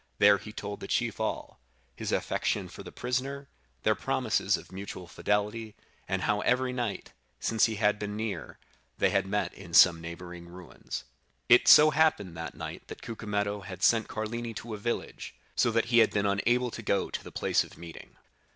[0.17, 3.49] There he told the chief all—his affection for the prisoner,
[3.83, 5.75] their promises of mutual fidelity,
[6.07, 8.57] and how every night, since he had been near,
[8.97, 11.03] they had met in some neighboring ruins.
[11.51, 15.69] 20109m "It so happened that night that Cucumetto had sent Carlini to a village, so
[15.69, 18.15] that he had been unable to go to the place of meeting.